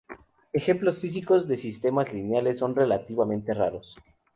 [0.51, 3.95] Ejemplos físicos de sistemas lineales son relativamente raros.